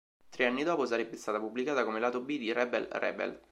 [0.29, 3.39] Tre anni dopo sarebbe stata pubblicata come lato B di "Rebel Rebel".